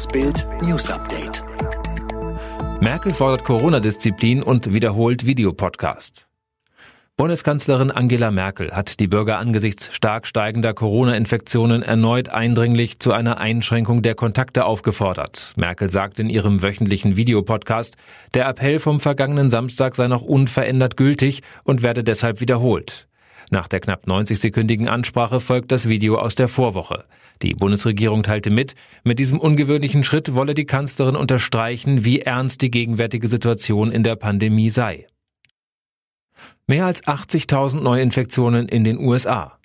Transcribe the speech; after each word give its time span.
Das 0.00 0.08
Bild 0.08 0.46
News 0.62 0.90
Update. 0.90 1.44
Merkel 2.80 3.12
fordert 3.12 3.44
Corona-Disziplin 3.44 4.42
und 4.42 4.72
wiederholt 4.72 5.26
Videopodcast. 5.26 6.26
Bundeskanzlerin 7.18 7.90
Angela 7.90 8.30
Merkel 8.30 8.72
hat 8.72 8.98
die 8.98 9.08
Bürger 9.08 9.36
angesichts 9.36 9.90
stark 9.94 10.26
steigender 10.26 10.72
Corona-Infektionen 10.72 11.82
erneut 11.82 12.30
eindringlich 12.30 12.98
zu 12.98 13.12
einer 13.12 13.36
Einschränkung 13.36 14.00
der 14.00 14.14
Kontakte 14.14 14.64
aufgefordert. 14.64 15.52
Merkel 15.56 15.90
sagt 15.90 16.18
in 16.18 16.30
ihrem 16.30 16.62
wöchentlichen 16.62 17.16
Videopodcast, 17.16 17.98
der 18.32 18.48
Appell 18.48 18.78
vom 18.78 19.00
vergangenen 19.00 19.50
Samstag 19.50 19.96
sei 19.96 20.08
noch 20.08 20.22
unverändert 20.22 20.96
gültig 20.96 21.42
und 21.62 21.82
werde 21.82 22.02
deshalb 22.02 22.40
wiederholt. 22.40 23.06
Nach 23.50 23.66
der 23.66 23.80
knapp 23.80 24.06
90-sekündigen 24.06 24.86
Ansprache 24.86 25.40
folgt 25.40 25.72
das 25.72 25.88
Video 25.88 26.18
aus 26.18 26.36
der 26.36 26.46
Vorwoche. 26.46 27.04
Die 27.42 27.54
Bundesregierung 27.54 28.22
teilte 28.22 28.50
mit, 28.50 28.74
mit 29.02 29.18
diesem 29.18 29.40
ungewöhnlichen 29.40 30.04
Schritt 30.04 30.34
wolle 30.34 30.54
die 30.54 30.66
Kanzlerin 30.66 31.16
unterstreichen, 31.16 32.04
wie 32.04 32.20
ernst 32.20 32.62
die 32.62 32.70
gegenwärtige 32.70 33.26
Situation 33.26 33.90
in 33.90 34.04
der 34.04 34.14
Pandemie 34.14 34.70
sei. 34.70 35.06
Mehr 36.68 36.86
als 36.86 37.02
80.000 37.02 37.80
Neuinfektionen 37.80 38.68
in 38.68 38.84
den 38.84 38.98
USA. 38.98 39.58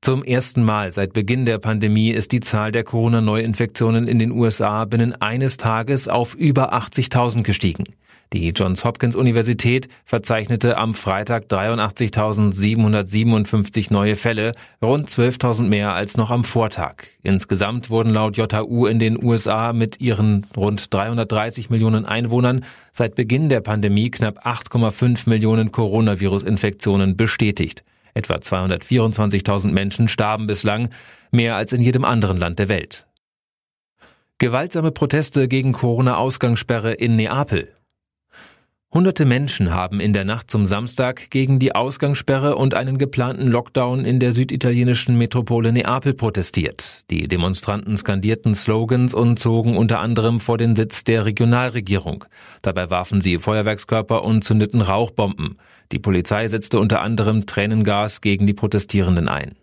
Zum 0.00 0.24
ersten 0.24 0.62
Mal 0.62 0.90
seit 0.90 1.12
Beginn 1.12 1.44
der 1.44 1.58
Pandemie 1.58 2.10
ist 2.10 2.32
die 2.32 2.40
Zahl 2.40 2.72
der 2.72 2.84
Corona-Neuinfektionen 2.84 4.06
in 4.06 4.18
den 4.18 4.32
USA 4.32 4.84
binnen 4.86 5.14
eines 5.20 5.58
Tages 5.58 6.08
auf 6.08 6.34
über 6.34 6.74
80.000 6.74 7.42
gestiegen. 7.42 7.84
Die 8.32 8.50
Johns 8.50 8.84
Hopkins 8.84 9.14
Universität 9.14 9.88
verzeichnete 10.04 10.76
am 10.76 10.94
Freitag 10.94 11.44
83.757 11.44 13.92
neue 13.92 14.16
Fälle, 14.16 14.54
rund 14.82 15.08
12.000 15.08 15.62
mehr 15.64 15.92
als 15.92 16.16
noch 16.16 16.30
am 16.30 16.44
Vortag. 16.44 17.04
Insgesamt 17.22 17.90
wurden 17.90 18.10
laut 18.10 18.36
JHU 18.36 18.86
in 18.86 18.98
den 18.98 19.22
USA 19.22 19.72
mit 19.72 20.00
ihren 20.00 20.46
rund 20.56 20.92
330 20.92 21.70
Millionen 21.70 22.06
Einwohnern 22.06 22.64
seit 22.92 23.14
Beginn 23.14 23.48
der 23.48 23.60
Pandemie 23.60 24.10
knapp 24.10 24.44
8,5 24.46 25.28
Millionen 25.28 25.70
Coronavirus-Infektionen 25.70 27.16
bestätigt. 27.16 27.84
Etwa 28.14 28.36
224.000 28.36 29.72
Menschen 29.72 30.08
starben 30.08 30.46
bislang, 30.46 30.90
mehr 31.30 31.56
als 31.56 31.72
in 31.72 31.80
jedem 31.80 32.04
anderen 32.04 32.38
Land 32.38 32.60
der 32.60 32.68
Welt. 32.68 33.06
Gewaltsame 34.38 34.90
Proteste 34.90 35.48
gegen 35.48 35.72
Corona-Ausgangssperre 35.72 36.92
in 36.92 37.16
Neapel. 37.16 37.73
Hunderte 38.94 39.24
Menschen 39.24 39.74
haben 39.74 39.98
in 39.98 40.12
der 40.12 40.24
Nacht 40.24 40.52
zum 40.52 40.66
Samstag 40.66 41.28
gegen 41.30 41.58
die 41.58 41.74
Ausgangssperre 41.74 42.54
und 42.54 42.74
einen 42.74 42.96
geplanten 42.96 43.48
Lockdown 43.48 44.04
in 44.04 44.20
der 44.20 44.32
süditalienischen 44.32 45.18
Metropole 45.18 45.72
Neapel 45.72 46.14
protestiert. 46.14 47.02
Die 47.10 47.26
Demonstranten 47.26 47.96
skandierten 47.96 48.54
Slogans 48.54 49.12
und 49.12 49.40
zogen 49.40 49.76
unter 49.76 49.98
anderem 49.98 50.38
vor 50.38 50.58
den 50.58 50.76
Sitz 50.76 51.02
der 51.02 51.24
Regionalregierung. 51.24 52.24
Dabei 52.62 52.88
warfen 52.88 53.20
sie 53.20 53.38
Feuerwerkskörper 53.38 54.22
und 54.22 54.44
zündeten 54.44 54.80
Rauchbomben. 54.80 55.58
Die 55.90 55.98
Polizei 55.98 56.46
setzte 56.46 56.78
unter 56.78 57.02
anderem 57.02 57.46
Tränengas 57.46 58.20
gegen 58.20 58.46
die 58.46 58.54
Protestierenden 58.54 59.26
ein. 59.26 59.56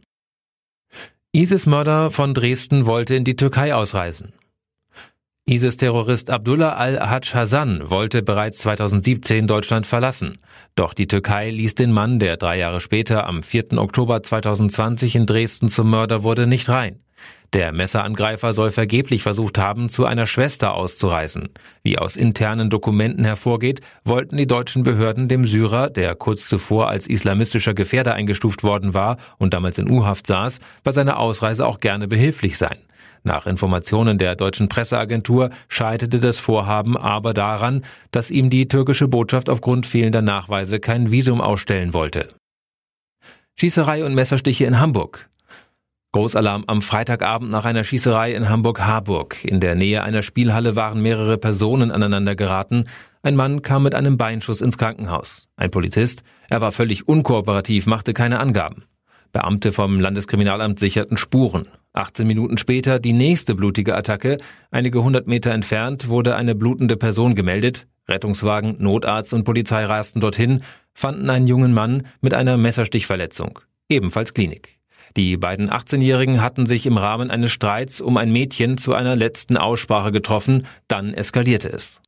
ISIS-Mörder 1.31 2.11
von 2.11 2.33
Dresden 2.33 2.85
wollte 2.85 3.15
in 3.15 3.23
die 3.23 3.37
Türkei 3.37 3.73
ausreisen. 3.73 4.33
ISIS-Terrorist 5.47 6.30
Abdullah 6.30 6.75
al-Hajj 6.78 7.34
Hassan 7.34 7.89
wollte 7.89 8.22
bereits 8.22 8.59
2017 8.59 9.48
Deutschland 9.48 9.88
verlassen. 9.88 10.38
Doch 10.75 10.94
die 10.94 11.08
Türkei 11.08 11.50
ließ 11.50 11.73
den 11.73 11.92
Mann, 11.92 12.20
der 12.20 12.38
drei 12.38 12.59
Jahre 12.59 12.80
später 12.80 13.25
am 13.25 13.42
4. 13.42 13.80
Oktober 13.80 14.22
2020 14.22 15.16
in 15.16 15.25
Dresden 15.25 15.67
zum 15.67 15.89
Mörder 15.89 16.22
wurde, 16.22 16.45
nicht 16.45 16.70
rein. 16.70 17.00
Der 17.53 17.73
Messerangreifer 17.73 18.53
soll 18.53 18.72
vergeblich 18.72 19.23
versucht 19.23 19.58
haben, 19.58 19.89
zu 19.89 20.05
einer 20.05 20.25
Schwester 20.25 20.73
auszureisen. 20.73 21.50
Wie 21.83 22.00
aus 22.00 22.16
internen 22.16 22.69
Dokumenten 22.69 23.25
hervorgeht, 23.25 23.81
wollten 24.05 24.38
die 24.38 24.47
deutschen 24.47 24.83
Behörden 24.83 25.27
dem 25.27 25.45
Syrer, 25.45 25.89
der 25.89 26.15
kurz 26.15 26.48
zuvor 26.48 26.87
als 26.87 27.08
islamistischer 27.08 27.73
Gefährder 27.73 28.14
eingestuft 28.14 28.64
worden 28.64 28.93
war 28.93 29.17
und 29.37 29.54
damals 29.54 29.77
in 29.77 29.89
U-Haft 29.89 30.27
saß, 30.27 30.59
bei 30.83 30.92
seiner 30.92 31.20
Ausreise 31.20 31.67
auch 31.67 31.82
gerne 31.82 32.08
behilflich 32.08 32.58
sein. 32.58 32.77
Nach 33.23 33.45
Informationen 33.45 34.17
der 34.17 34.36
deutschen 34.36 34.67
Presseagentur 34.67 35.52
scheiterte 35.67 36.20
das 36.20 36.39
Vorhaben 36.39 36.98
aber 36.98 37.33
daran, 37.33 37.83
dass 38.11 38.32
ihm 38.32 38.49
die 38.49 38.67
türkische 38.67 39.08
Botschaft 39.08 39.49
aufgrund 39.49 39.86
fehlender 39.86 40.21
Nachweise 40.21 40.80
kein 40.80 41.11
Visum 41.11 41.42
ausstellen 41.42 41.93
wollte. 41.93 42.30
Schießerei 43.59 44.05
und 44.05 44.15
Messerstiche 44.15 44.65
in 44.65 44.80
Hamburg. 44.80 45.30
Großalarm 46.14 46.66
am 46.67 46.82
Freitagabend 46.82 47.49
nach 47.52 47.64
einer 47.64 47.86
Schießerei 47.86 48.33
in 48.33 48.49
Hamburg-Harburg. 48.49 49.45
In 49.45 49.61
der 49.61 49.76
Nähe 49.76 50.04
einer 50.04 50.23
Spielhalle 50.23 50.76
waren 50.76 51.02
mehrere 51.02 51.38
Personen 51.38 51.89
aneinander 51.89 52.36
geraten. 52.36 52.86
Ein 53.23 53.38
Mann 53.38 53.61
kam 53.61 53.83
mit 53.83 53.95
einem 53.95 54.17
Beinschuss 54.17 54.60
ins 54.60 54.77
Krankenhaus. 54.77 55.48
Ein 55.55 55.71
Polizist, 55.71 56.23
er 56.50 56.60
war 56.60 56.73
völlig 56.73 57.08
unkooperativ, 57.08 57.86
machte 57.86 58.14
keine 58.14 58.39
Angaben. 58.39 58.83
Beamte 59.32 59.71
vom 59.71 60.02
Landeskriminalamt 60.02 60.80
sicherten 60.80 61.16
Spuren. 61.16 61.70
18 61.94 62.27
Minuten 62.27 62.58
später 62.58 63.00
die 63.00 63.14
nächste 63.14 63.55
blutige 63.55 63.95
Attacke. 63.95 64.38
Einige 64.70 65.04
hundert 65.04 65.27
Meter 65.27 65.52
entfernt 65.52 66.10
wurde 66.10 66.36
eine 66.36 66.55
blutende 66.55 66.98
Person 66.98 67.36
gemeldet. 67.36 67.88
Rettungswagen, 68.10 68.76
Notarzt 68.80 69.33
und 69.33 69.45
Polizei 69.45 69.86
rasten 69.86 70.20
dorthin, 70.20 70.64
fanden 70.94 71.30
einen 71.30 71.48
jungen 71.48 71.73
Mann 71.73 72.08
mit 72.20 72.33
einer 72.33 72.58
Messerstichverletzung. 72.58 73.60
Ebenfalls 73.88 74.33
Klinik. 74.33 74.80
Die 75.17 75.38
beiden 75.38 75.70
18-Jährigen 75.70 76.42
hatten 76.42 76.66
sich 76.66 76.86
im 76.86 76.98
Rahmen 76.98 77.30
eines 77.32 77.52
Streits 77.52 78.02
um 78.02 78.17
ein 78.17 78.32
Mädchen 78.32 78.77
zu 78.77 78.94
einer 78.94 79.16
letzten 79.16 79.58
Aussprache 79.58 80.11
getroffen, 80.11 80.66
dann 80.88 81.14
eskalierte 81.14 81.70
es. 81.70 82.02